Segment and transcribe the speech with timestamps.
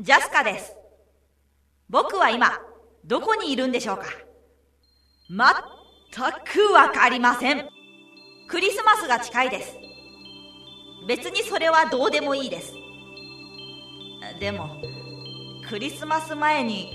[0.00, 0.74] ジャスカです。
[1.88, 2.58] 僕は今、
[3.04, 4.06] どこにいるんでしょうか？
[5.30, 7.68] 全くわかりません。
[8.48, 9.76] クリスマスが近いです。
[11.06, 12.72] 別にそれはどうでもいいです。
[14.40, 14.82] でも、
[15.68, 16.92] クリスマス前に、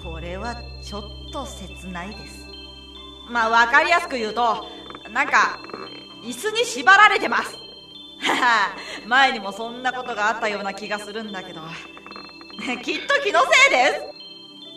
[0.00, 1.02] これはちょっ
[1.32, 2.46] と切ないです。
[3.28, 4.68] まあ、わかりやすく言うと、
[5.10, 5.58] なんか、
[6.22, 7.56] 椅子に縛られてます。
[8.20, 8.76] は は
[9.08, 11.60] 前にもそんなことがあったような気がするんだけど
[12.62, 13.96] きっと気のせいで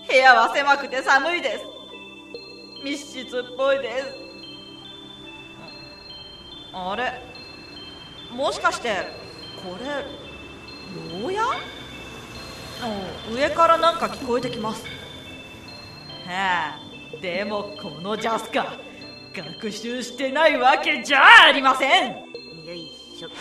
[0.07, 0.09] す。
[0.09, 1.65] 部屋は狭くて寒いです。
[2.83, 4.07] 密室っぽいです。
[6.73, 7.21] あれ？
[8.35, 9.07] もしかして
[9.63, 9.85] これ
[11.21, 11.43] 牢屋？
[13.31, 14.83] 上からなんか聞こえてきます。
[16.27, 16.79] はあ
[17.21, 18.73] でもこのジャスカ
[19.35, 22.11] 学習してないわけじゃありません。
[22.11, 23.29] よいしょ。
[23.29, 23.33] じ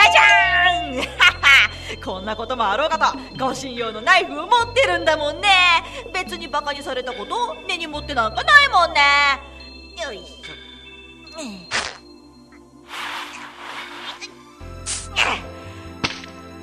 [0.00, 1.13] ゃじゃーん
[2.04, 3.04] こんなこともあろうかと
[3.38, 5.48] 護身用のナイフを持ってるんだもんね。
[6.12, 9.00] 別にバカにされたこと根に持ってなんかないもんね。
[10.02, 10.24] よいしょ。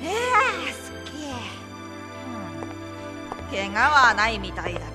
[0.04, 0.08] え
[0.68, 0.94] えすっ
[3.52, 4.92] げえ、うん、怪我はないみたいだけど。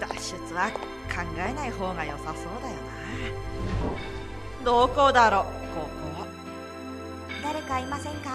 [0.00, 0.14] 脱
[0.48, 0.76] 出は考
[1.36, 4.64] えない方が良さそうだよな。
[4.64, 5.59] どこだろここは
[7.42, 8.30] 誰かいませんか？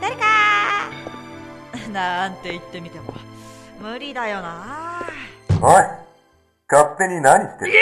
[0.00, 0.24] 誰か？
[1.92, 3.14] なんて言ってみても
[3.80, 5.02] 無理だよな。
[5.60, 5.74] おい
[6.70, 7.70] 勝手に何してる？
[7.72, 7.80] いく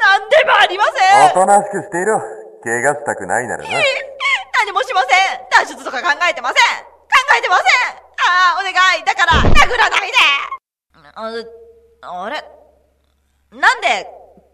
[0.00, 0.90] なんでもありませ
[1.26, 1.30] ん。
[1.30, 2.20] おとなしくしていろ。
[2.62, 3.68] 怪我したくないならな。
[3.70, 5.66] 何もしません。
[5.66, 6.56] 脱出とか考えてません。
[6.84, 6.92] 考
[7.38, 7.66] えてません。
[7.66, 9.04] ああお願い。
[9.04, 10.16] だから殴らないで。
[12.02, 12.44] ああれ？
[13.52, 14.06] なんで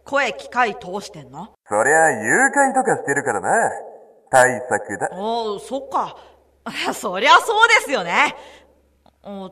[0.05, 1.53] 声機械通してんの？
[1.69, 3.49] そりゃ誘拐とかしてるからな。
[4.31, 5.09] 対策だ。
[5.13, 6.17] おおそっか。
[6.95, 8.37] そりゃそうですよね。
[9.25, 9.51] お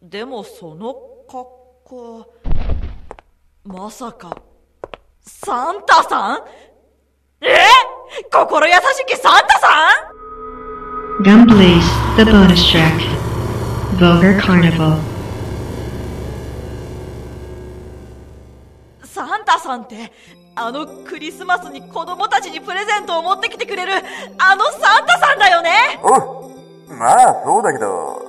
[0.00, 0.94] でもその
[1.28, 1.46] 格
[1.84, 2.26] 好
[3.64, 4.30] まさか
[5.24, 6.40] サンタさん？
[7.42, 7.56] え？
[8.32, 9.68] 心優しきサンタさ
[11.20, 11.80] ん？Gumblaze,
[12.16, 12.98] the bonus track.
[13.98, 14.96] Vulgar Carnival.
[19.72, 20.12] サンタさんって
[20.54, 23.92] あのクリスマスに子供たちにプレゼントを持ってきてくれる
[24.38, 25.70] あのサンタさんだよね。
[26.02, 26.14] お
[26.90, 28.20] うまあそうだけど。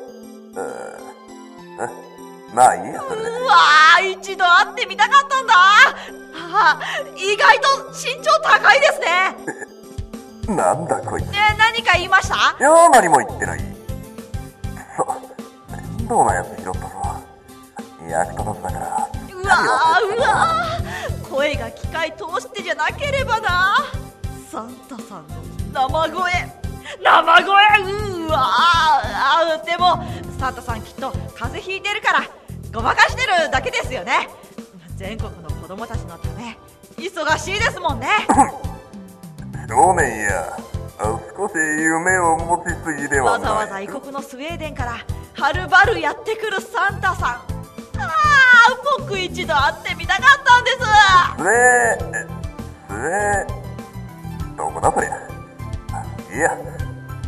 [1.80, 1.90] あ
[2.54, 3.30] まあいいやそれで。
[3.30, 3.56] うわ
[3.98, 5.54] あ一度会ってみたかったんだ。
[6.56, 6.80] あ
[7.18, 9.36] 意外と身長高いですね。
[10.56, 11.26] なんだこいつ。
[11.28, 12.36] ね何か言いました？
[12.58, 13.60] いや何も言ってない。
[13.60, 13.66] く
[14.96, 15.06] そ
[15.98, 16.88] 面倒なやつ拾ったぞ。
[18.08, 19.10] 役立たずだから。
[19.36, 23.92] うわーうわー声が機械通してじゃなければな。
[24.52, 25.36] サンタさんの
[25.74, 26.32] 生声。
[27.04, 27.54] 生声
[28.22, 28.40] うわー。
[28.40, 30.04] あーでも
[30.38, 32.30] サンタさんきっと風邪ひいてるから
[32.72, 34.30] ごまかしてるだけですよね。
[34.96, 36.56] 全国の子供たちのため
[36.98, 38.08] 忙しいですもんね。
[39.68, 40.56] 少年や。
[41.00, 44.98] あ少し夢を持ちすぎではわざわざ異国のスウェーデンから
[45.34, 47.53] はるばるやってくるサンタさん
[49.00, 50.78] 僕一度会ってみたかったんです。
[51.38, 51.98] スエ
[52.90, 53.48] スエ
[54.58, 55.10] どこだそりゃ。
[56.36, 56.58] いや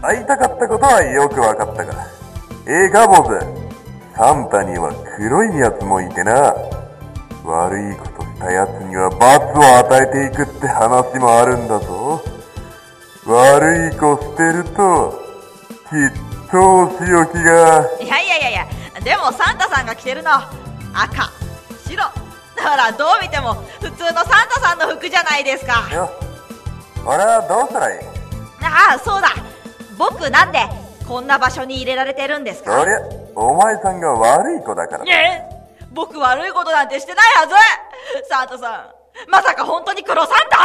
[0.02, 2.08] 会いたかったことはよくわかったから
[2.68, 3.40] ええか坊主。
[4.16, 6.54] サンタには黒いやつもいてな。
[7.44, 12.24] 悪いことしたやつには罰を与えていくって話もあるんだぞ。
[13.26, 15.22] 悪い子してると
[15.90, 17.86] きっとお仕置きが。
[18.02, 18.68] いやいやいやいや。
[19.02, 20.32] でもサンタさんが着てるの
[20.94, 21.45] 赤
[21.88, 22.04] 白。
[22.04, 22.12] ほ
[22.64, 25.88] らどう見ても普通のサンタさんの服じゃないですか。
[25.94, 26.10] よ
[27.06, 28.00] 俺はどうしたらいい？
[28.64, 29.30] ああそうだ。
[29.98, 30.60] 僕なんで
[31.08, 32.80] こんな場所に入れられてるんですか？
[32.80, 33.00] そりゃ
[33.36, 35.06] お前さんが悪い子だから。
[35.06, 35.44] え
[35.92, 37.54] 僕悪いことなんてしてないはず。
[38.30, 38.95] サンタさん
[39.28, 40.58] まさか本当に黒サンタ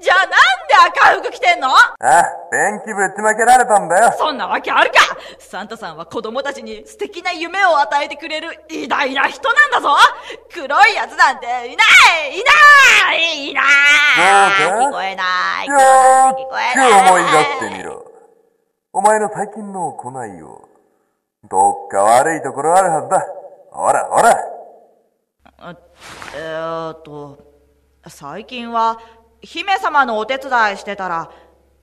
[0.00, 1.68] じゃあなんで赤い服着てんの？
[1.68, 4.12] あペンキぶちまけられたんだよ。
[4.18, 5.16] そんなわけあるか！
[5.38, 9.88] サンタさんは子供たちに素敵な夢を与えてくれる偉大な人なんだぞ！
[10.52, 11.84] 黒いやつなんていな
[12.28, 12.38] い！
[12.40, 13.50] いない！
[13.50, 13.64] いない！
[14.86, 15.66] 聞こえない！
[15.66, 16.92] よ聞こえない！
[16.92, 17.22] 思い！
[17.22, 18.04] 出してみろ。
[18.92, 20.68] お前の最近の行いを。
[21.50, 23.26] どっか悪いところあるはずだ。
[23.70, 24.38] ほらほら。
[25.58, 25.76] あ
[26.36, 27.38] えーっと、
[28.08, 28.98] 最近は、
[29.40, 31.30] 姫様のお手伝いしてたら、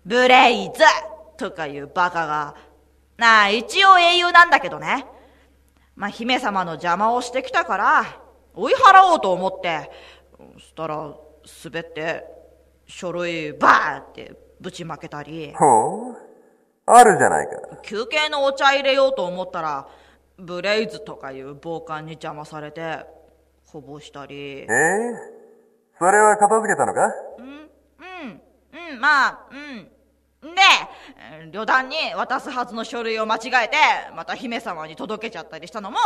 [0.05, 0.83] ブレイズ
[1.37, 2.55] とかいうバカが、
[3.17, 5.05] なあ、一応英雄なんだけどね。
[5.95, 8.05] まあ、姫様の邪魔をしてきたから、
[8.55, 9.91] 追い払おうと思って、
[10.55, 10.95] そしたら、
[11.63, 12.25] 滑って、
[12.87, 15.53] 書類バーってぶちまけたり。
[15.55, 16.17] ほう。
[16.85, 17.77] あるじゃないか。
[17.83, 19.87] 休憩のお茶入れようと思ったら、
[20.37, 23.05] ブレイズとかいう暴漢に邪魔されて、
[23.71, 25.40] こぼしたりええ。
[26.01, 27.13] それは片付けたのか？
[27.37, 27.69] うん、
[28.91, 29.83] うん、まあ、うん。
[30.41, 30.61] で、
[31.31, 33.75] えー旅団に渡すはずの書類を間違えて、
[34.15, 35.97] また姫様に届けちゃったりしたのも、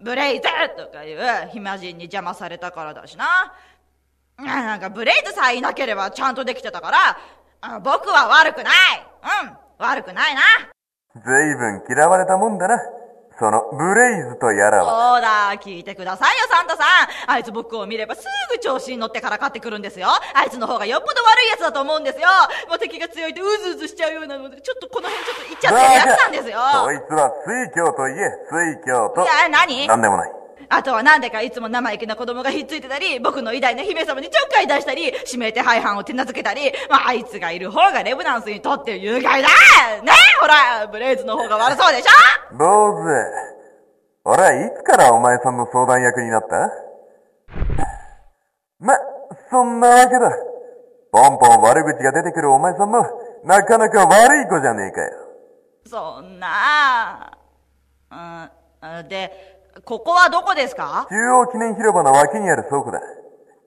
[0.00, 0.42] ブレイズ
[0.76, 1.18] とかいう
[1.50, 3.52] 暇人に邪魔されたからだしな。
[4.38, 7.18] うんなんかブレイズさえいなければちゃんとできてたから、
[7.62, 8.74] あ僕は悪くない
[9.42, 10.40] うん、悪くないな
[11.16, 12.78] ずいぶん嫌われたもんだな。
[13.42, 15.14] その、ブレイズとやらは。
[15.14, 16.86] そうだ、聞いてくださいよ、サンタさん。
[17.26, 18.22] あいつ僕を見ればす
[18.52, 20.06] ぐ調子に乗ってからかってくるんですよ。
[20.06, 22.28] あいつの方がよっぽど悪い奴だと思うんですよ。
[22.68, 26.58] もう敵が強いとうずうずしちゃうようなので、ちょっとこの辺ちょっと行っちゃってるやつなんですよ。
[26.84, 29.22] そいつは水郷と言え、水郷と。
[29.22, 29.88] いや、何？
[29.88, 30.32] なんでもない。
[30.74, 39.54] あとはなんでかいつも生意気な子供がひっついてたり、僕の偉大な姫様にちょっかい出したり、指名手配犯を手なずけたり、まあ、あいつがいる方がレブナンスにとって有害だね
[40.40, 42.56] ほら、ブレイズの方が悪そうでしょ？
[42.56, 43.04] 坊主。
[44.24, 46.70] 俺はいつからお前さんの相談役になった？
[48.80, 48.94] ま、
[49.50, 50.20] そんなわけだ。
[51.12, 53.04] ポンポン悪口が出てくるお前さんも、
[53.44, 55.10] なかなか悪い子じゃねえかよ。
[55.86, 57.30] そんな
[58.10, 59.51] うん、で、
[59.84, 61.06] ここはどこですか？
[61.08, 63.00] 中央記念広場の脇にある倉庫だ。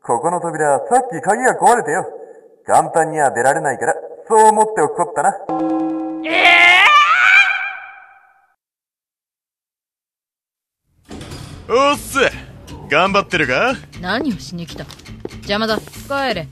[0.04, 2.06] ここの扉、さっき鍵が壊れてよ。
[2.68, 3.96] 簡単には出られないから、
[4.28, 5.36] そう思っておくこったな。
[11.68, 12.20] おっす
[12.88, 13.74] 頑張ってるか？
[14.00, 14.86] 何をしに来た？
[15.38, 15.80] 邪魔だ。
[15.80, 16.48] 帰れ。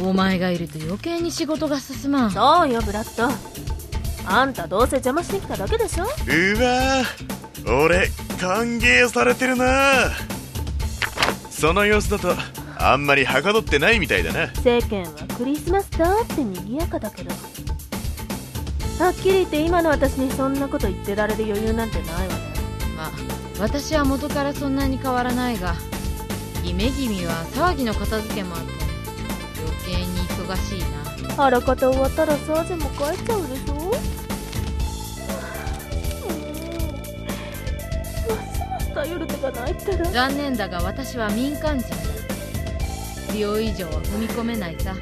[0.00, 2.30] お前がいると余計に仕事が進まん。
[2.30, 3.32] そうよブラッド。
[4.30, 6.04] あんたどうせ邪魔しに来ただけでしょ？
[6.04, 6.10] うわ。
[6.28, 8.08] ー俺
[8.40, 10.10] 歓迎されてるな。
[11.50, 12.34] その様子だと
[12.76, 14.52] あんまりはかどってないみたいだな。
[14.62, 17.30] 世間はクリスマスだって賑やかだけど。
[18.98, 22.40] はっきり言って今の私にそんなこと言ってられる余裕なんてないわね。
[22.96, 23.10] まあ
[23.60, 25.74] 私は元からそんなに変わらないが
[26.62, 28.72] 姫君は騒ぎの片付けもあって
[29.88, 30.80] 余計に忙しい
[31.36, 31.44] な。
[31.44, 33.71] あらかた終わったらサージも帰っちゃうでしょ
[39.04, 39.26] うんますます頼る？
[39.26, 41.96] 手がないったら残念だが私は民間人だ。
[43.34, 44.94] 秒以上は踏み込めないさ。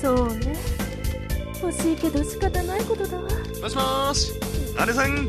[0.00, 0.54] そうね。
[1.60, 3.22] 欲しいけど仕方ないことだわ。
[3.22, 3.28] も
[3.68, 4.32] しもーし。
[4.86, 5.28] 姉さん？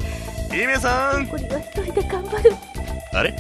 [0.50, 1.28] 姫さん。
[1.28, 2.54] これは一人で頑張る。
[3.14, 3.36] あれ？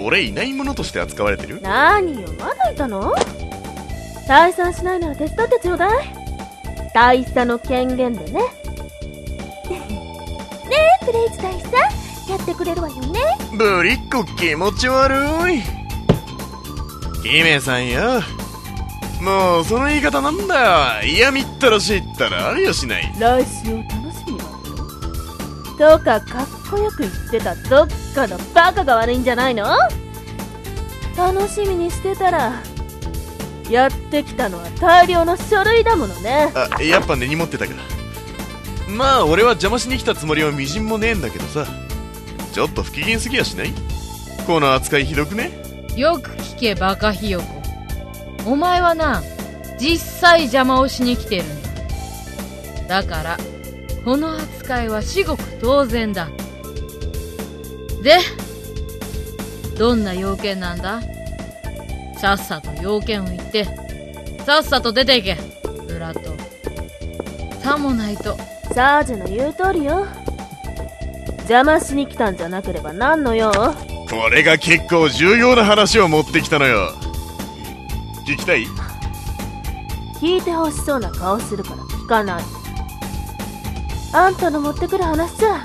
[0.00, 1.60] 俺いないものとして扱われてる？
[1.62, 2.28] 何よ？
[2.38, 3.14] まだいたの？
[4.26, 6.14] 退散しないなら手伝ってちょうだい。
[6.94, 8.32] 大佐の権限でね。
[8.32, 8.42] ね
[11.02, 12.01] えプレイズ大佐
[12.32, 13.20] やってくれるわよね。
[13.56, 15.14] ぶりっ子気持ち悪
[15.52, 15.62] い。
[17.22, 18.22] 姫さんよ。
[19.20, 21.04] もうその言い方なんだ。
[21.04, 23.14] よ嫌みったらしいったらありやしない。
[23.18, 24.40] 来週を楽しみに。
[25.78, 29.66] とかかっこよく言ってたどっかのバカが悪いんじゃないの？
[31.16, 32.62] 楽しみにしてたら
[33.68, 36.52] やってきたのは大量の書類だものね。
[36.54, 37.74] あやっぱ根に持ってたか
[38.88, 41.66] まあ俺は邪魔しに来たつもりはみじんもねえんだけどさ
[42.52, 43.72] ちょっと不機嫌すぎやしない？
[44.46, 45.50] この扱いひどくね？
[45.96, 47.62] よく聞けバカひよこ。
[48.46, 49.22] お前はな
[49.78, 51.62] 実際邪魔をしに来てるん
[52.86, 53.02] だ。
[53.02, 53.38] だから
[54.04, 56.28] この扱いは至極当然だ。
[58.02, 58.18] で
[59.78, 61.00] どんな要件なんだ？
[62.18, 63.64] さっさと要件を言って。
[64.44, 65.36] さっさと出ていけ
[65.86, 66.36] ブラッド
[67.60, 68.36] さもないと。
[68.74, 70.06] サージの言う通りよ
[71.42, 73.50] 邪魔しに来たんじゃなければ何の用？
[73.52, 76.92] これが結構重要な話を持ってきたのよ。
[78.26, 78.66] 聞きたい？
[80.20, 82.42] 聞いてほしそうな顔するから聞かない。
[84.14, 85.62] あんたの持ってくる話じゃ。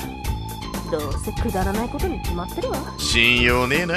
[0.89, 2.77] どうせくだらないことに決まってるわ。
[2.97, 3.95] 信用ねえな。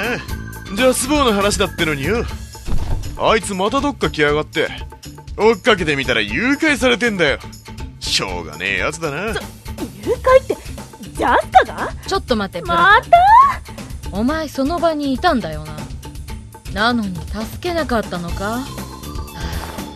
[0.75, 2.23] じゃあスボーの話だってのによ。
[3.17, 4.69] あいつまたどっか来やがって。
[5.37, 7.39] 追っかけてみたら誘拐されてんだよ。
[7.99, 9.27] しょうがねえやつだな。
[9.27, 10.55] 誘拐って
[11.21, 14.09] ジャンカがちょっと待ってまた？
[14.09, 15.75] ドお前その場にいたんだよな。
[16.73, 18.57] なのに助けなかったのか？
[18.57, 18.65] は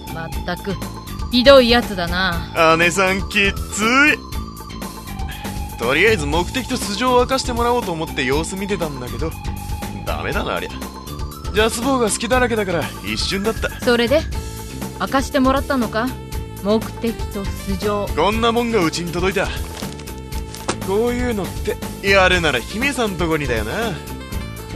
[0.10, 0.75] あまったく。
[1.32, 2.75] ひどいやつだな。
[2.77, 5.79] 姉さんきっつい。
[5.79, 9.32] とりあえず目的と素性を明かしてもらおうと思って様子見てたんだけど。
[10.05, 10.70] ダメだなありゃ。
[11.55, 13.72] ジャスボーが好きだらけだから一瞬だった。
[13.84, 14.22] それで？
[15.01, 16.05] 明かしてもらったのか？
[16.62, 18.05] 目的と素性。
[18.15, 19.48] こんなもんがうちに届いた
[20.88, 21.48] こういうのっ
[22.01, 23.72] てやるなら姫さんとこにだよな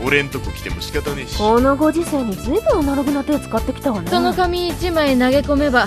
[0.04, 5.86] 俺んとこ来ても仕方ねえしこのご時世に随分アナログな手使ってきたわねその紙一枚投げ込めば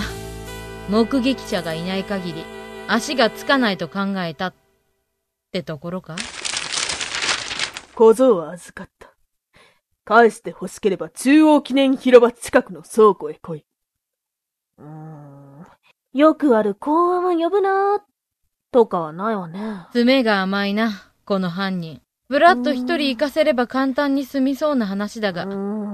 [0.88, 2.44] 目撃者がいない限り
[2.86, 4.54] 足がつかないと考えたっ
[5.52, 6.16] てところか？
[7.94, 9.14] 小僧は預かった。
[10.04, 13.64] 返して欲しければ中央記念広場近くの倉庫へ来い。
[14.78, 15.66] うーん。
[16.12, 18.13] よくある公安は呼ぶなー
[18.74, 19.86] とかはないわね。
[19.92, 20.90] 爪が甘いな、
[21.24, 22.02] この犯人。
[22.28, 25.46] ブラッと一人行かせれば簡単に済みそうな話だが。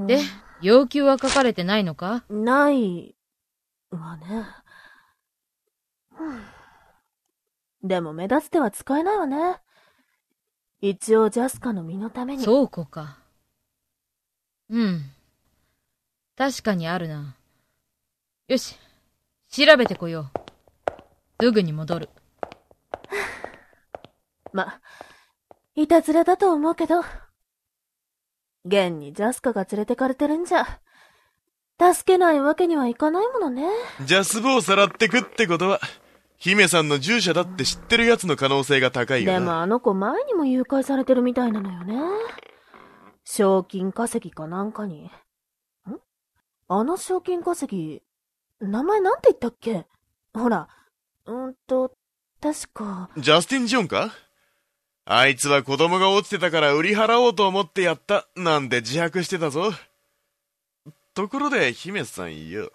[0.07, 0.19] で、
[0.63, 2.25] 要求は書かれてないのか？
[2.31, 3.15] ない
[3.91, 4.47] わね。
[6.19, 6.41] うん
[7.83, 9.57] でも目立つ手は使えないわね。
[10.81, 12.45] 一応ジャスカの身のために。
[12.45, 13.19] 倉庫か。
[14.71, 15.03] うん。
[16.37, 17.37] 確かにあるな。
[18.49, 18.77] よし、
[19.51, 20.31] 調べてこよ
[21.41, 21.45] う。
[21.45, 22.09] すぐに戻る。
[24.53, 24.81] ま、
[25.75, 27.01] いたずらだと思うけど。
[28.65, 30.81] 現にジャスカが連れてかれてるんじゃ、
[31.81, 33.69] 助けないわけにはいかないものね。
[34.05, 35.81] ジャスボをさらってくってことは、
[36.37, 39.39] 姫さんの従者だって知ってる奴の可能性が高いよな。
[39.39, 41.95] でもあの子前にも誘拐されてるみたいなのよね。
[43.25, 45.05] 賞金稼ぎかなんかに。
[45.05, 45.11] ん？
[46.69, 48.03] あの賞金稼ぎ、
[48.61, 49.87] 名前なんて言ったっけ？
[50.35, 50.69] ほら、
[51.27, 51.93] うーんと、
[52.43, 54.11] 確か、ジャスティン・ジョンか？
[55.05, 59.73] あいつは子供が落ちてたから売り払おうと思ってやった、なんて自白してたぞ。
[61.15, 62.71] ところで、姫さんよ。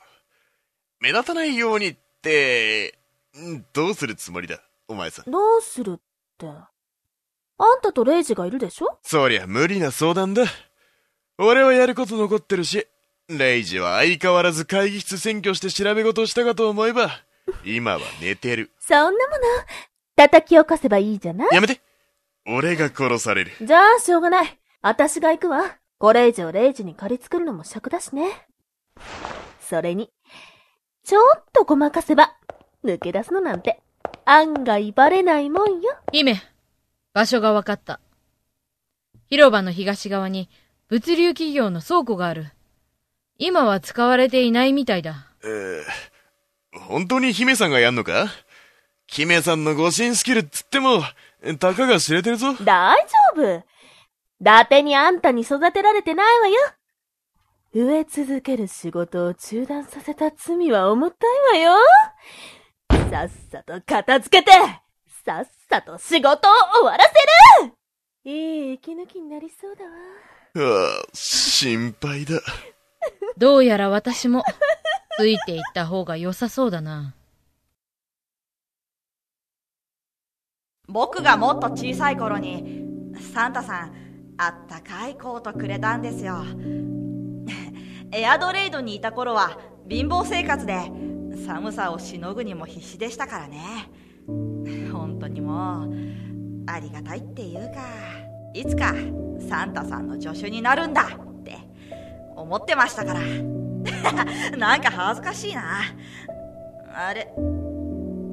[0.99, 2.97] 目立たないようにって、
[3.37, 5.31] んどうするつもりだ、お前さん。
[5.31, 5.99] どうするっ
[6.37, 6.47] て。
[6.47, 8.99] あんたとレイジがいるでしょ？
[9.01, 10.43] そりゃ無理な相談だ。
[11.37, 12.85] 俺はやること残ってるし、
[13.29, 17.11] レイジは相変わらず会議室占拠して調べ事したかと思えば、
[17.63, 18.71] 今は寝てる。
[18.79, 19.41] そんなもの、
[20.17, 21.49] 叩き起こせばいいじゃない？
[21.55, 21.79] やめて
[22.47, 23.51] 俺が殺される。
[23.61, 24.59] じゃあ、しょうがない。
[24.81, 25.77] 私が行くわ。
[25.97, 28.47] これ以上レイジに借り作るのも尺だしね。
[29.59, 30.11] それに、
[31.03, 32.35] ちょっとごまかせば、
[32.83, 33.81] 抜け出すのなんて、
[34.25, 35.97] 案外バレないもんよ。
[36.11, 36.41] 姫、
[37.13, 37.99] 場所が分かった。
[39.27, 40.49] 広場の東側に
[40.87, 42.51] 物流企業の倉庫がある。
[43.39, 45.31] 今は使われていないみたいだ。
[45.43, 48.27] えー、本当に姫さんがやんのか？
[49.07, 51.01] 姫さんの護身スキルっつっても、
[51.53, 52.53] たかが知れてるぞ。
[52.63, 52.97] 大
[53.35, 53.63] 丈夫。
[54.41, 56.55] 伊達にあんたに育てられてないわよ。
[57.73, 61.17] 植え続ける仕事を中断させた罪は重た
[61.53, 61.77] いわよ。
[63.11, 64.51] さっさと片付けて、
[65.25, 67.05] さっさと仕事を終わら
[67.61, 67.73] せる
[68.23, 69.91] いい息抜きになりそうだわ。
[70.57, 72.39] ああ、心配だ。
[73.37, 74.43] どうやら私も、
[75.17, 77.13] ついていった方が良さそうだな。
[80.87, 82.85] 僕がもっと小さい頃に
[83.33, 83.91] サンタさん
[84.37, 86.43] あったかいコートくれたんですよ。
[88.11, 89.57] エアドレイドにいた頃は
[89.89, 90.91] 貧乏生活で
[91.45, 93.59] 寒さをしのぐにも必死でしたからね。
[94.91, 95.93] 本当にもう
[96.67, 97.81] ありがたいっていうか
[98.53, 98.93] いつか
[99.49, 101.57] サンタさんの助手になるんだって
[102.35, 103.19] 思ってましたから。
[104.57, 105.61] なんか恥ずかしいな。
[106.95, 107.31] あれ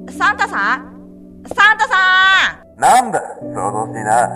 [0.09, 1.02] サンタさん？
[1.47, 1.95] サンタさ
[2.77, 4.29] んなんだ、そどしいな。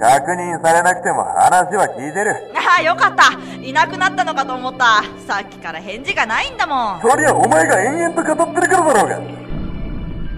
[0.00, 2.34] 確認されなくても話は聞いてる。
[2.56, 3.32] ああ、よかった。
[3.62, 5.02] いなくなったのかと思った。
[5.26, 7.00] さっきから返事がないんだもん。
[7.00, 9.08] そりゃお前が延々と語ってるからだろう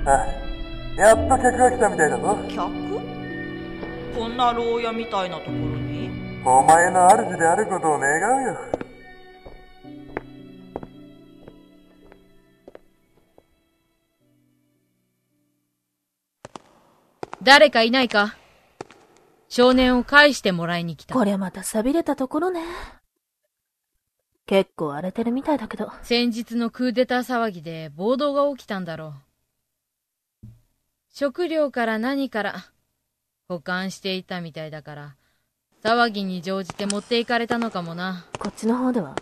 [0.04, 0.12] が。
[0.12, 0.26] あ、
[1.00, 2.36] やっと客が来たみたいだぞ。
[2.48, 2.68] 客？
[4.14, 6.10] こんな牢屋みたいなところに？
[6.44, 8.56] お前の主であることを願うよ。
[17.44, 18.36] 誰かいないか？
[19.48, 21.14] 少年を返してもらいに来た。
[21.14, 22.64] こりゃまた錆びれたところね。
[24.46, 25.92] 結構荒れてるみたいだけど。
[26.02, 29.14] 先日のクーデター騒ぎで暴動が起きたんだろ
[30.44, 30.48] う。
[31.10, 32.64] 食料から何から
[33.46, 35.16] 保管していたみたいだから、
[35.82, 38.26] 騒ぎに乗じて持っていかれたのかもな。
[38.38, 39.14] こっちの方では、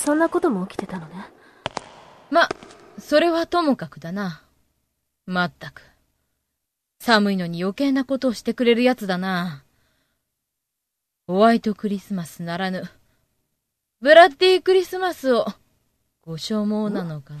[0.00, 1.14] そんなことも起きてたのね。
[2.30, 2.48] ま、
[2.98, 4.42] それはともかくだな。
[5.26, 5.82] まったく。
[7.04, 9.64] 寒いのに余計なことをしてくれるやつだな。
[11.26, 12.88] ホワイトクリスマスならぬ、
[14.00, 15.46] ブラッディクリスマスを
[16.24, 17.40] ご所望なのかな。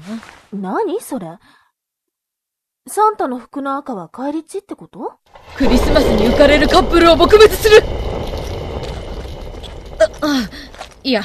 [0.52, 1.38] 何それ？
[2.88, 5.12] サンタの服の赤は返り血ってこと？
[5.56, 7.84] クリスマスに浮かれるカップルを撲滅する
[10.00, 10.50] あ、あ、
[11.04, 11.22] いや、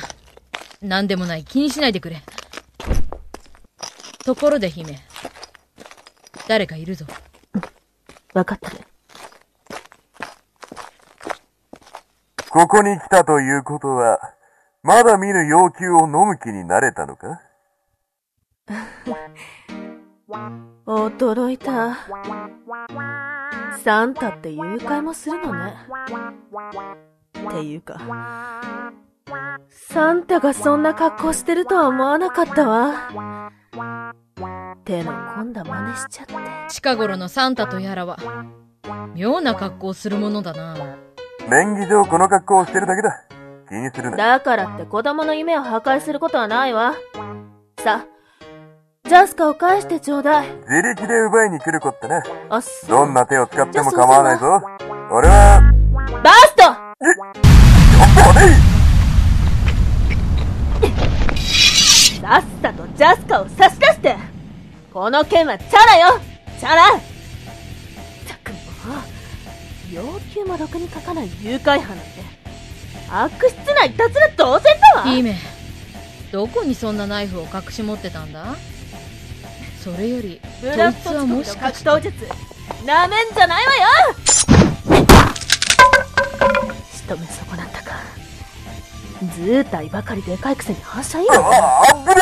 [0.79, 1.43] なんでもない。
[1.43, 2.21] 気にしないでくれ。
[4.23, 4.99] ところで姫、
[6.47, 7.07] 誰かいるぞ。
[8.37, 8.77] わかってる。
[12.49, 14.19] ここに来たということは、
[14.83, 17.41] まだ見ぬ要求を飲む気になれたのか？
[20.85, 21.97] 驚いた。
[23.83, 25.75] サンタって誘拐もするのね。
[27.47, 27.99] っていうか、
[29.69, 33.51] サンタがそんな格好してるとは思わなかったわ。
[34.85, 36.33] 手の込んだ真似しちゃって。
[36.69, 38.17] 近頃のサンタとやらは、
[39.15, 40.75] 妙な格好をするものだな。
[41.49, 43.23] 便宜上この格好をしてるだけだ。
[43.67, 44.17] 気にするな。
[44.17, 46.93] だからって子供の夢を破壊することはないわ。
[47.79, 48.05] さ、
[49.05, 50.47] ジャスカを返してちょうだい。
[50.47, 52.21] 自力で奪いに来る子ってね。
[52.49, 52.87] あっそ。
[52.87, 54.61] どんな手を使っても構わないぞ。
[55.11, 55.61] 俺は、
[56.23, 56.63] バースト
[62.21, 64.15] さっさとジャスカを差し出して。
[64.91, 66.19] この件はチャラよ。
[66.59, 66.87] チャラ。
[66.87, 66.99] っ
[68.27, 70.01] たくもう、要
[70.33, 72.21] 求もろくに書かない誘拐犯なんて、
[73.09, 75.05] 悪質ないたずら同然だわ。
[75.05, 75.35] 姫、
[76.31, 78.55] どこにそんなナイフを隠し持ってたんだ？
[79.83, 82.27] それより、ブラそいつはッドのもしかして、格闘術、
[82.85, 83.87] なめんじゃないわよ。
[86.91, 87.93] 仕留め損なったか。
[89.33, 91.43] 図体ばかりでかいくせに反射いいわね。
[91.57, 92.21] ああ、ぶれ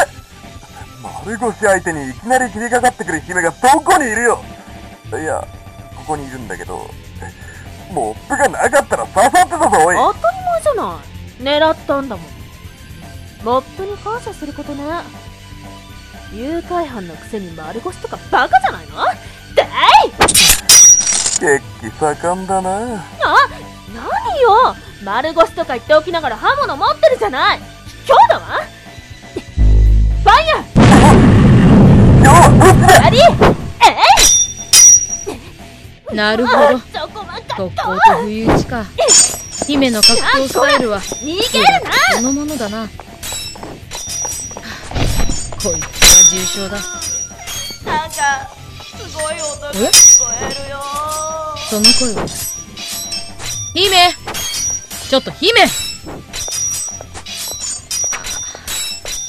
[1.25, 4.43] 丸腰相手にいきなり切りかかってくる姫がどこにいるよ
[5.11, 5.45] いや、
[5.95, 6.89] ここにいるんだけど、
[7.91, 11.59] モップがなかったら刺さってたぞ、おい当たり前じゃない。
[11.59, 12.25] 狙ったんだもん。
[13.43, 14.83] モップに感謝することね。
[16.33, 19.05] 誘拐犯のくせに丸腰とかバカじゃないの？
[19.55, 20.11] でい
[21.39, 22.79] 血気盛んだな。
[22.79, 22.97] な、
[23.93, 24.75] 何よ？
[25.05, 27.59] 丸腰とか言っておきながら刃物持ってるじゃない。
[28.07, 28.45] 今日だわ
[30.23, 30.61] ファイヤー！
[32.23, 33.19] 今日はどっちだあり
[36.11, 36.79] えなるほど
[37.55, 37.81] 特攻と
[38.23, 38.83] 不意打ちか。
[39.67, 41.91] 姫の格闘スタイルは、逃げるな！
[42.15, 42.87] そのものだな。
[42.87, 45.69] こいつは
[46.31, 46.77] 重傷だ。
[47.85, 48.15] なんか
[48.81, 50.79] すごい音がえ聞こえるよ。
[51.69, 52.25] その声は？
[53.75, 53.85] 姫
[55.09, 55.61] ちょっと姫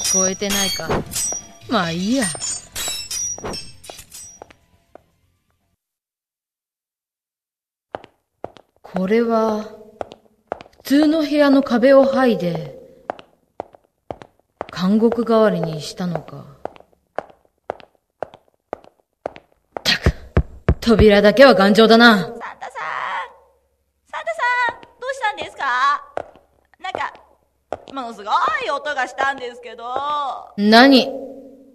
[0.07, 0.87] 聞こえてないか。
[1.69, 2.25] まあいいや。
[8.81, 9.65] これは、
[10.83, 12.79] 普通の部屋の壁を剥いで、
[14.73, 16.45] 監獄代わりにしたのか。
[19.83, 20.11] たく、
[20.79, 22.17] 扉だけは頑丈だな。
[22.17, 24.41] サンタさんサンタさ
[24.77, 25.65] んどうしたんですか
[26.79, 27.13] なんか
[27.93, 28.31] ものすご
[28.65, 29.85] い音がしたんですけど。
[30.57, 31.09] 何、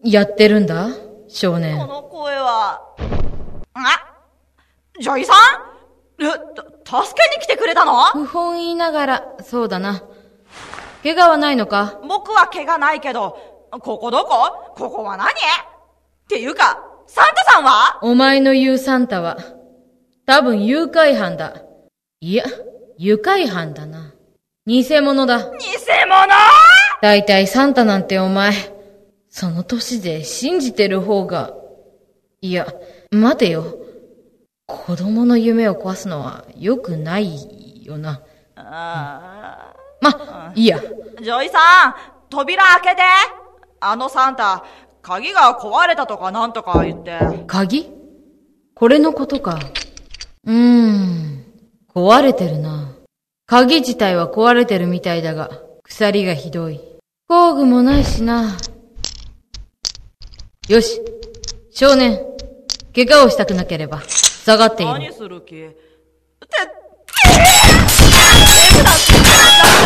[0.04, 0.88] やってるんだ？
[1.28, 1.78] 少年。
[1.78, 2.82] の声は。
[3.74, 3.80] あ
[5.00, 6.22] ジョイさん？
[6.22, 6.28] え、
[6.84, 8.04] た、助けに来てくれたの？
[8.12, 10.02] 不本意ながら、そうだな。
[11.02, 11.98] 怪我はないのか？
[12.06, 13.38] 僕は怪我ないけど、
[13.70, 14.74] ここどこ？
[14.76, 15.28] ここは何？
[15.28, 15.32] っ
[16.28, 17.98] ていうか、サンタさんは？
[18.02, 19.38] お前の言うサンタは、
[20.26, 21.62] 多分誘拐犯だ。
[22.20, 22.44] いや、
[22.98, 24.11] 愉快犯だな。
[24.64, 25.38] 偽物だ。
[25.38, 25.56] 偽物？
[27.00, 28.52] だいたいサンタなんてお前、
[29.28, 31.52] その年で信じてる方が、
[32.40, 32.72] いや、
[33.10, 33.64] 待てよ。
[34.68, 38.22] 子供の夢を壊すのは良くないよな。
[38.54, 40.78] あま、いいや。
[40.78, 41.94] ージョイさん、
[42.30, 43.02] 扉開けて
[43.80, 44.64] あのサンタ、
[45.02, 47.18] 鍵が壊れたとかなんとか言って。
[47.48, 47.90] 鍵？
[48.74, 49.58] これのことか。
[50.44, 51.44] うーん。
[51.92, 52.81] 壊れてるな。
[53.46, 55.50] 鍵自体は壊れてるみたいだが、
[55.82, 56.80] 鎖がひどい。
[57.28, 58.56] 工具もないしな。
[60.68, 61.00] よし。
[61.70, 62.20] 少年。
[62.94, 64.92] 怪我をしたくなければ、下がっている。
[64.92, 65.50] 何する気？
[65.50, 65.74] て、て
[67.26, 67.38] え
[68.82, 69.12] なんて、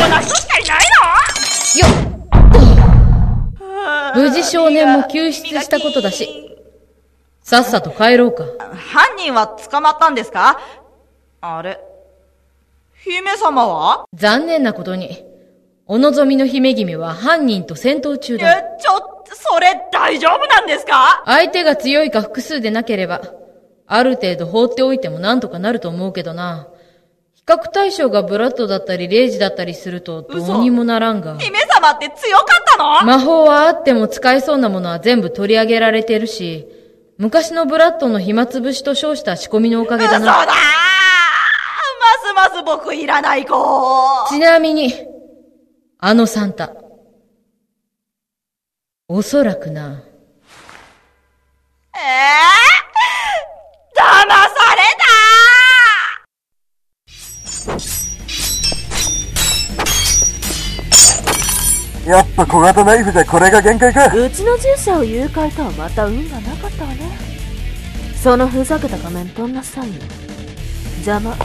[0.00, 0.80] なんな人しかいない
[1.78, 1.86] よ
[4.16, 6.28] の無事少年も救出したことだし。
[7.42, 8.44] さっさと帰ろうか。
[8.74, 10.60] 犯人は捕まったんですか？
[11.40, 11.80] あれ？
[13.08, 14.06] 姫様は？
[14.14, 15.24] 残念なことに、
[15.86, 18.62] お望みの姫君は犯人と戦闘中え、だ。
[18.80, 21.22] ちょっと、それ大丈夫なんですか？
[21.24, 23.22] 相手が強いか複数でなければ、
[23.86, 26.68] ある程度放っておいてもなんとかなると思うけどな。
[27.34, 31.38] 比較対象がブラッドだったりレイジだったりするとどうにもならんが。
[31.38, 33.06] 姫様って強かったの？
[33.06, 36.66] 魔法はあっても使えそうなものは全部取り上げられてるし、
[37.18, 40.18] 昔のブラッドの暇つぶしと称した仕込みのおかげだな。
[40.18, 40.95] 嘘だー
[42.48, 43.54] ます僕いらない子
[44.28, 44.92] ちなみに、
[45.98, 46.72] あのサンタ。
[49.09, 50.02] おそらくな。
[51.94, 52.02] えぇ、
[53.94, 54.82] 騙され
[62.06, 64.06] やっぱ小型ナイフじゃこれが限界か。
[64.14, 67.11] うちの従者を誘拐とはまた運がなかったわね。
[68.22, 70.00] そのふざけた仮面取んなさいよ
[70.98, 71.37] 邪魔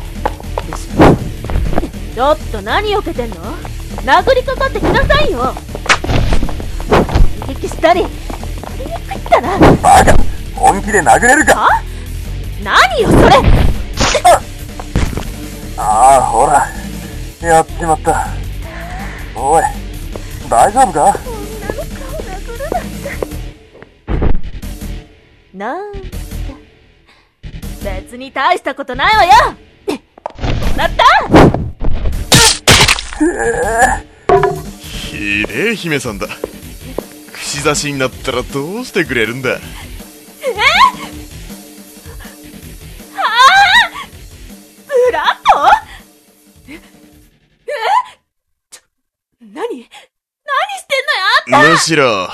[0.71, 3.35] でしょちょっと何避けてんの？
[4.03, 5.53] 殴りかかってきなさいよ。
[7.47, 8.01] 撃したり。
[8.01, 8.07] や
[8.79, 10.17] りにくいったらバカ
[10.55, 11.67] 本気で殴れるか。
[12.63, 13.35] 何よそれ。
[15.77, 16.67] ああほら。
[17.47, 18.27] やっちまった。
[19.35, 19.63] おい
[20.49, 21.15] 大丈夫か？
[25.53, 26.11] なんて。
[27.83, 29.31] 別に大したことないわよ
[34.79, 36.27] ひでえ姫さんだ。
[37.33, 39.59] 串刺しになったらどうしてくれるんだ。
[44.87, 45.23] ブラッ
[46.67, 46.73] ド？
[46.73, 46.75] え？
[46.75, 46.79] え？
[48.71, 48.81] ちょ
[49.41, 49.53] 何？
[49.53, 49.83] 何してん
[51.51, 52.29] のよあんむしろ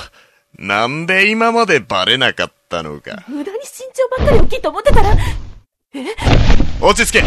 [0.57, 3.17] なんで今までバレなかったのか。
[3.17, 5.15] た無駄に身長ばっかり大きいと思ってたら
[6.81, 7.23] 落ち着け。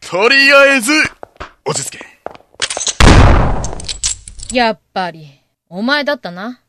[0.00, 0.92] とりあえず
[1.64, 2.06] 落ち着け
[4.52, 5.28] やっぱり、
[5.68, 6.62] お前だったな。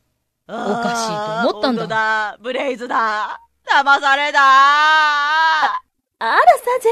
[0.48, 2.38] おかしいと思ったんだ本当だ。
[2.42, 3.40] ブレイズだ。
[3.66, 4.40] 騙された。
[4.42, 5.78] あ
[6.20, 6.90] らサジ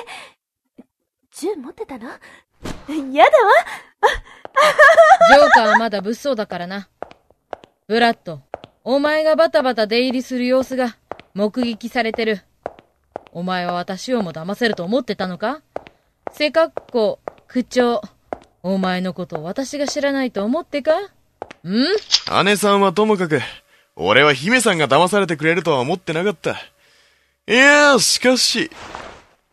[0.82, 0.86] ェ
[1.32, 2.08] 銃持ってたの？
[2.08, 2.16] や
[3.26, 3.52] だわ
[5.30, 6.88] ジョーカーはまだ物騒だからな。
[7.88, 8.42] ブラッド、
[8.84, 10.96] お前がバタバタ出入りする様子が
[11.34, 12.42] 目撃されてる。
[13.34, 15.62] お前は私をも騙せると思ってたのか？
[16.32, 18.02] 背格好、口調、
[18.70, 20.92] お前のことを私が知らないと思ってか？
[21.00, 21.10] ん？
[22.44, 23.40] 姉さんはともかく
[23.96, 26.56] 俺は姫さんが騙されてくれるとは思ってなかったい
[27.54, 28.70] やーしかし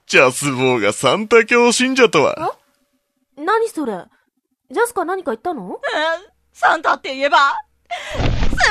[0.07, 2.57] ジャスボーがサンタ教信者とは
[3.37, 4.05] 何それ？
[4.71, 5.69] ジャスカ何か言ったの？
[5.69, 5.79] うん
[6.53, 7.39] サンタって言えば？
[7.89, 8.71] すいません。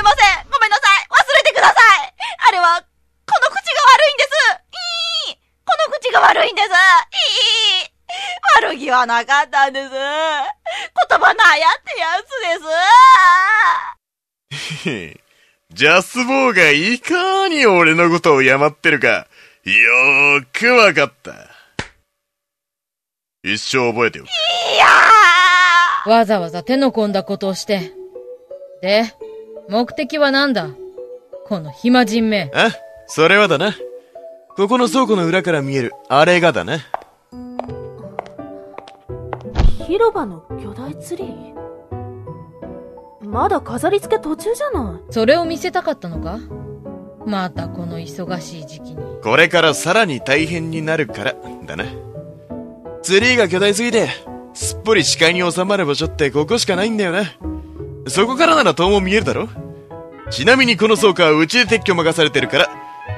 [0.50, 1.06] ごめんなさい。
[1.08, 1.76] 忘れてください。
[2.48, 4.28] あれは、この口が悪いんです。
[5.28, 5.36] いい。
[5.64, 6.68] この口が悪いんです。
[6.68, 6.70] い
[7.86, 7.93] い。
[8.62, 9.90] 悪気はなかったんです。
[9.90, 9.98] 言
[11.18, 12.30] 葉なんやってやつ
[14.82, 14.88] です。
[14.90, 15.20] へ へ
[15.72, 19.08] ジャスボーがいかに俺のことをやまってるか
[19.64, 21.32] よーくわかった
[23.42, 24.28] 一生覚えてよい
[24.78, 27.92] やーわざわざ手の込んだことをして。
[28.82, 29.04] で、
[29.68, 30.68] 目的は何だ？
[31.46, 32.50] この暇人め。
[32.54, 32.70] あ
[33.06, 33.74] それはだな
[34.56, 36.78] ここの倉庫の裏から見えるあれがだな
[39.86, 41.54] 広場の巨大ツリー？
[43.28, 45.12] まだ飾り付け途中じゃない。
[45.12, 46.38] それを見せたかったのか？
[47.26, 48.96] またこの忙しい時期に。
[49.22, 51.34] これからさらに大変になるから
[51.66, 51.84] だな。
[53.02, 54.08] ツリーが巨大すぎて
[54.54, 57.24] すっぽり視界に収まる場所ってここしかないんだよな。
[58.06, 59.48] そこからなら遠も見えるだろ？
[60.30, 62.68] ちなみにこの倉庫はうちで撤去任されてるから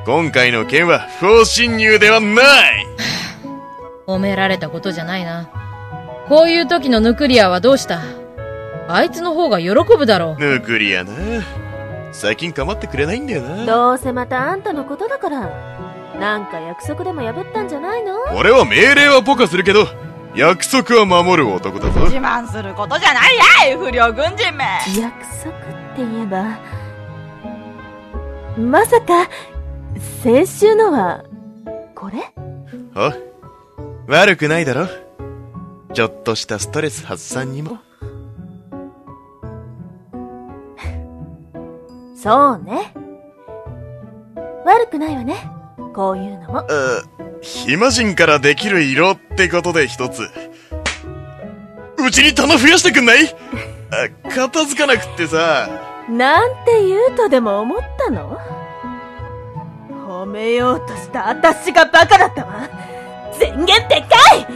[0.07, 2.43] 今回の件は不法侵入ではな
[2.81, 2.87] い。
[4.07, 5.49] 褒められたことじゃないな。
[6.29, 8.01] こういう時のヌクリアはどうした？
[8.89, 10.41] あいつの方が喜ぶだろう。
[10.41, 11.13] ヌクリアな。
[12.13, 13.67] 最近構ってくれないんだよな。
[13.67, 15.77] どうせまたあんたのことだから。
[16.19, 18.15] なんか約束でも破ったんじゃないの？
[18.35, 19.87] 俺は命令はポカするけど
[20.35, 22.01] 約束は守る男だぞ。
[22.05, 23.37] 自慢することじゃない
[23.67, 24.65] やい不良軍人め。
[24.99, 26.59] 約束って言えば
[28.57, 29.29] まさか
[30.23, 31.25] 先週のは
[31.95, 32.33] これ？
[32.95, 33.15] あ
[34.07, 34.89] 悪くないだろ
[35.95, 37.79] ちょっとしたストレス発散にも。
[42.17, 42.93] そうね。
[44.65, 45.37] 悪くないわね。
[45.95, 46.59] こういうのも。
[46.59, 46.65] あ
[47.41, 50.23] 暇人からできる色ってことで一つ。
[51.99, 53.25] うちに棚増やしてくんない？
[53.91, 55.69] あ片付かなくってさ。
[56.09, 58.39] なんて言うとでも思ったの？
[60.09, 62.69] 褒めようとした私がバカだったわ。
[63.33, 64.47] 宣言でっかい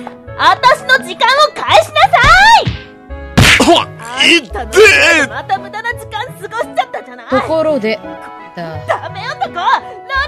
[0.43, 2.17] 私の時間を返しなさ
[4.25, 4.37] い！
[4.37, 4.57] いって
[5.29, 7.29] また無駄な時間過ごしちゃったじゃない！
[7.29, 8.01] ところで
[8.57, 9.61] だダメ男！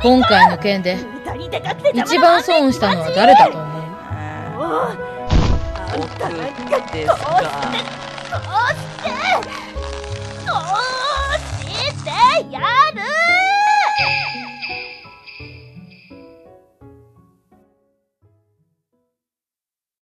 [0.03, 0.98] 今回の件で
[1.94, 3.72] 一番損したのは誰だと思う？
[6.05, 7.79] おたなんかどうしてどうして
[8.29, 8.37] ど
[10.59, 10.61] う
[11.88, 12.11] して
[12.53, 12.66] やる！